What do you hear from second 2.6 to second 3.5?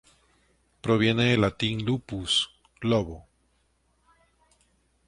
lobo.